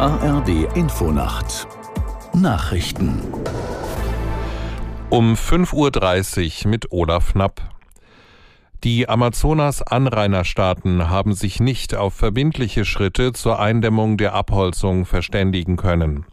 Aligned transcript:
ARD 0.00 0.76
Infonacht 0.76 1.66
Nachrichten 2.32 3.20
um 5.10 5.34
5.30 5.34 6.66
Uhr 6.66 6.70
mit 6.70 6.92
Olaf 6.92 7.32
Knapp. 7.32 7.60
Die 8.84 9.08
Amazonas-Anrainerstaaten 9.08 11.10
haben 11.10 11.32
sich 11.32 11.58
nicht 11.58 11.96
auf 11.96 12.14
verbindliche 12.14 12.84
Schritte 12.84 13.32
zur 13.32 13.58
Eindämmung 13.58 14.18
der 14.18 14.34
Abholzung 14.34 15.04
verständigen 15.04 15.76
können. 15.76 16.26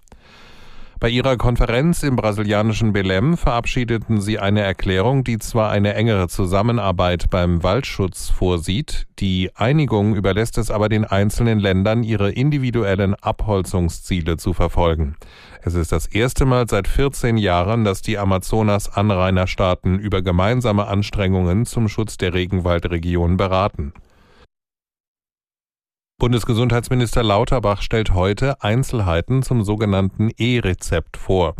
Bei 0.99 1.09
ihrer 1.09 1.35
Konferenz 1.35 2.03
im 2.03 2.15
brasilianischen 2.15 2.93
Belém 2.93 3.35
verabschiedeten 3.35 4.21
sie 4.21 4.39
eine 4.39 4.61
Erklärung, 4.61 5.25
die 5.25 5.39
zwar 5.39 5.69
eine 5.69 5.93
engere 5.93 6.29
Zusammenarbeit 6.29 7.29
beim 7.29 7.63
Waldschutz 7.63 8.29
vorsieht, 8.29 9.05
die 9.19 9.51
Einigung 9.55 10.15
überlässt 10.15 10.57
es 10.57 10.71
aber 10.71 10.87
den 10.87 11.03
einzelnen 11.03 11.59
Ländern, 11.59 12.03
ihre 12.03 12.31
individuellen 12.31 13.13
Abholzungsziele 13.15 14.37
zu 14.37 14.53
verfolgen. 14.53 15.17
Es 15.61 15.73
ist 15.73 15.91
das 15.91 16.05
erste 16.05 16.45
Mal 16.45 16.67
seit 16.69 16.87
14 16.87 17.37
Jahren, 17.37 17.83
dass 17.83 18.01
die 18.01 18.17
Amazonas-Anrainerstaaten 18.17 19.99
über 19.99 20.21
gemeinsame 20.21 20.87
Anstrengungen 20.87 21.65
zum 21.65 21.89
Schutz 21.89 22.17
der 22.17 22.33
Regenwaldregion 22.33 23.35
beraten. 23.35 23.93
Bundesgesundheitsminister 26.17 27.23
Lauterbach 27.23 27.81
stellt 27.81 28.13
heute 28.13 28.61
Einzelheiten 28.63 29.43
zum 29.43 29.63
sogenannten 29.65 30.31
E-Rezept 30.37 31.17
vor. 31.17 31.55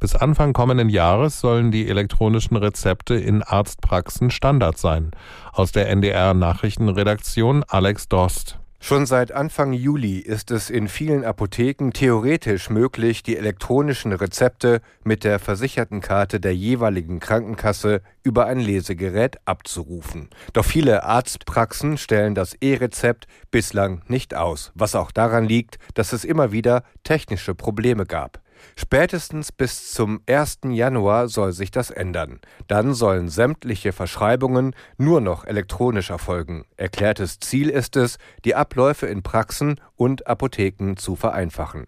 Bis 0.00 0.16
Anfang 0.16 0.52
kommenden 0.52 0.88
Jahres 0.88 1.38
sollen 1.38 1.70
die 1.70 1.88
elektronischen 1.88 2.56
Rezepte 2.56 3.14
in 3.14 3.44
Arztpraxen 3.44 4.32
Standard 4.32 4.76
sein. 4.76 5.12
Aus 5.52 5.70
der 5.70 5.88
NDR 5.88 6.34
Nachrichtenredaktion 6.34 7.62
Alex 7.68 8.08
Dost. 8.08 8.58
Schon 8.84 9.06
seit 9.06 9.30
Anfang 9.30 9.72
Juli 9.72 10.18
ist 10.18 10.50
es 10.50 10.68
in 10.68 10.88
vielen 10.88 11.24
Apotheken 11.24 11.92
theoretisch 11.92 12.68
möglich, 12.68 13.22
die 13.22 13.36
elektronischen 13.36 14.12
Rezepte 14.12 14.80
mit 15.04 15.22
der 15.22 15.38
versicherten 15.38 16.00
Karte 16.00 16.40
der 16.40 16.56
jeweiligen 16.56 17.20
Krankenkasse 17.20 18.02
über 18.24 18.46
ein 18.46 18.58
Lesegerät 18.58 19.36
abzurufen. 19.44 20.30
Doch 20.52 20.64
viele 20.64 21.04
Arztpraxen 21.04 21.96
stellen 21.96 22.34
das 22.34 22.54
E-Rezept 22.54 23.28
bislang 23.52 24.02
nicht 24.08 24.34
aus, 24.34 24.72
was 24.74 24.96
auch 24.96 25.12
daran 25.12 25.44
liegt, 25.44 25.78
dass 25.94 26.12
es 26.12 26.24
immer 26.24 26.50
wieder 26.50 26.82
technische 27.04 27.54
Probleme 27.54 28.04
gab. 28.04 28.41
Spätestens 28.76 29.52
bis 29.52 29.92
zum 29.92 30.20
1. 30.26 30.60
Januar 30.70 31.28
soll 31.28 31.52
sich 31.52 31.70
das 31.70 31.90
ändern. 31.90 32.40
Dann 32.68 32.94
sollen 32.94 33.28
sämtliche 33.28 33.92
Verschreibungen 33.92 34.74
nur 34.96 35.20
noch 35.20 35.44
elektronisch 35.44 36.10
erfolgen. 36.10 36.64
Erklärtes 36.76 37.38
Ziel 37.40 37.68
ist 37.68 37.96
es, 37.96 38.18
die 38.44 38.54
Abläufe 38.54 39.06
in 39.06 39.22
Praxen 39.22 39.80
und 39.96 40.26
Apotheken 40.26 40.94
zu 40.96 41.16
vereinfachen. 41.16 41.86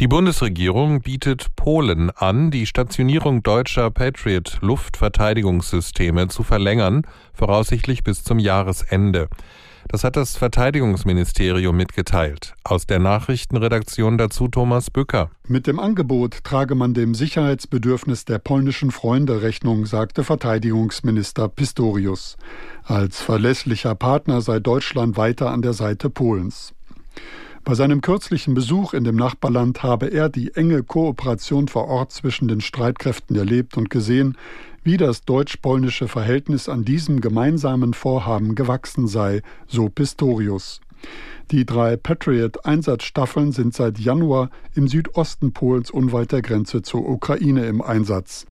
Die 0.00 0.08
Bundesregierung 0.08 1.02
bietet 1.02 1.54
Polen 1.56 2.10
an, 2.10 2.50
die 2.50 2.64
Stationierung 2.64 3.42
deutscher 3.42 3.90
Patriot 3.90 4.56
Luftverteidigungssysteme 4.62 6.28
zu 6.28 6.42
verlängern, 6.42 7.02
voraussichtlich 7.34 8.02
bis 8.02 8.24
zum 8.24 8.38
Jahresende. 8.38 9.28
Das 9.90 10.04
hat 10.04 10.14
das 10.14 10.36
Verteidigungsministerium 10.36 11.76
mitgeteilt. 11.76 12.54
Aus 12.62 12.86
der 12.86 13.00
Nachrichtenredaktion 13.00 14.18
dazu 14.18 14.46
Thomas 14.46 14.88
Bücker. 14.88 15.30
Mit 15.48 15.66
dem 15.66 15.80
Angebot 15.80 16.44
trage 16.44 16.76
man 16.76 16.94
dem 16.94 17.16
Sicherheitsbedürfnis 17.16 18.24
der 18.24 18.38
polnischen 18.38 18.92
Freunde 18.92 19.42
Rechnung, 19.42 19.86
sagte 19.86 20.22
Verteidigungsminister 20.22 21.48
Pistorius. 21.48 22.36
Als 22.84 23.20
verlässlicher 23.20 23.96
Partner 23.96 24.42
sei 24.42 24.60
Deutschland 24.60 25.16
weiter 25.16 25.50
an 25.50 25.60
der 25.60 25.72
Seite 25.72 26.08
Polens. 26.08 26.72
Bei 27.64 27.74
seinem 27.74 28.00
kürzlichen 28.00 28.54
Besuch 28.54 28.94
in 28.94 29.04
dem 29.04 29.16
Nachbarland 29.16 29.82
habe 29.82 30.06
er 30.06 30.28
die 30.28 30.54
enge 30.54 30.82
Kooperation 30.82 31.68
vor 31.68 31.88
Ort 31.88 32.10
zwischen 32.10 32.48
den 32.48 32.60
Streitkräften 32.60 33.36
erlebt 33.36 33.76
und 33.76 33.90
gesehen, 33.90 34.36
wie 34.82 34.96
das 34.96 35.24
deutsch-polnische 35.24 36.08
Verhältnis 36.08 36.68
an 36.68 36.84
diesem 36.84 37.20
gemeinsamen 37.20 37.94
Vorhaben 37.94 38.54
gewachsen 38.54 39.06
sei, 39.06 39.42
so 39.66 39.88
Pistorius. 39.88 40.80
Die 41.50 41.66
drei 41.66 41.96
Patriot-Einsatzstaffeln 41.96 43.52
sind 43.52 43.74
seit 43.74 43.98
Januar 43.98 44.50
im 44.74 44.86
Südosten 44.86 45.52
Polens 45.52 45.90
unweit 45.90 46.32
der 46.32 46.42
Grenze 46.42 46.82
zur 46.82 47.08
Ukraine 47.08 47.66
im 47.66 47.82
Einsatz. 47.82 48.46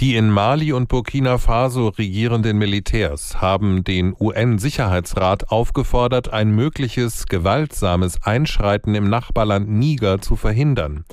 Die 0.00 0.16
in 0.16 0.30
Mali 0.30 0.72
und 0.72 0.88
Burkina 0.88 1.38
Faso 1.38 1.88
regierenden 1.88 2.56
Militärs 2.56 3.40
haben 3.40 3.84
den 3.84 4.16
UN-Sicherheitsrat 4.18 5.50
aufgefordert, 5.50 6.32
ein 6.32 6.50
mögliches 6.50 7.26
gewaltsames 7.26 8.22
Einschreiten 8.22 8.94
im 8.94 9.08
Nachbarland 9.10 9.68
Niger 9.68 10.20
zu 10.20 10.34
verhindern. 10.34 11.04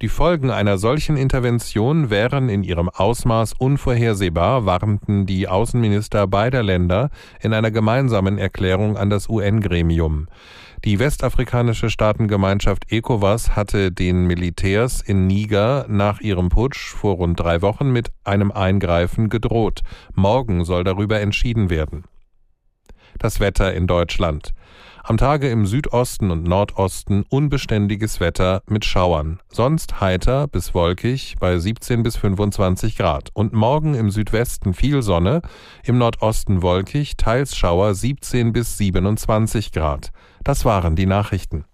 Die 0.00 0.08
Folgen 0.08 0.52
einer 0.52 0.78
solchen 0.78 1.16
Intervention 1.16 2.08
wären 2.08 2.48
in 2.48 2.62
ihrem 2.62 2.88
Ausmaß 2.88 3.54
unvorhersehbar, 3.54 4.64
warnten 4.64 5.26
die 5.26 5.48
Außenminister 5.48 6.28
beider 6.28 6.62
Länder 6.62 7.10
in 7.40 7.52
einer 7.52 7.72
gemeinsamen 7.72 8.38
Erklärung 8.38 8.96
an 8.96 9.10
das 9.10 9.28
UN-Gremium. 9.28 10.28
Die 10.84 11.00
westafrikanische 11.00 11.90
Staatengemeinschaft 11.90 12.92
ECOWAS 12.92 13.56
hatte 13.56 13.90
den 13.90 14.28
Militärs 14.28 15.00
in 15.00 15.26
Niger 15.26 15.86
nach 15.88 16.20
ihrem 16.20 16.48
Putsch 16.48 16.94
vor 16.94 17.16
rund 17.16 17.40
drei 17.40 17.60
Wochen 17.62 17.90
mit 17.90 18.12
einem 18.22 18.52
Eingreifen 18.52 19.28
gedroht. 19.28 19.82
Morgen 20.14 20.64
soll 20.64 20.84
darüber 20.84 21.18
entschieden 21.18 21.70
werden. 21.70 22.04
Das 23.18 23.40
Wetter 23.40 23.72
in 23.74 23.86
Deutschland. 23.86 24.52
Am 25.02 25.16
Tage 25.16 25.48
im 25.48 25.64
Südosten 25.64 26.30
und 26.30 26.44
Nordosten 26.44 27.24
unbeständiges 27.30 28.20
Wetter 28.20 28.62
mit 28.66 28.84
Schauern. 28.84 29.40
Sonst 29.48 30.02
heiter 30.02 30.46
bis 30.48 30.74
wolkig 30.74 31.36
bei 31.40 31.58
17 31.58 32.02
bis 32.02 32.16
25 32.16 32.98
Grad. 32.98 33.30
Und 33.32 33.54
morgen 33.54 33.94
im 33.94 34.10
Südwesten 34.10 34.74
viel 34.74 35.00
Sonne, 35.00 35.40
im 35.82 35.96
Nordosten 35.96 36.60
wolkig, 36.60 37.16
teils 37.16 37.56
Schauer 37.56 37.94
17 37.94 38.52
bis 38.52 38.76
27 38.76 39.72
Grad. 39.72 40.10
Das 40.44 40.66
waren 40.66 40.94
die 40.94 41.06
Nachrichten. 41.06 41.64